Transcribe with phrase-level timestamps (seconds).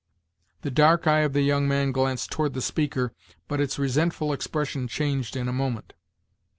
[0.63, 3.13] The dark eye of the young man glanced toward the speaker,
[3.47, 5.93] but its resentful expression changed in a moment.